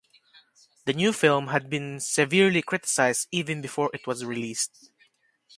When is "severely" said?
1.99-2.63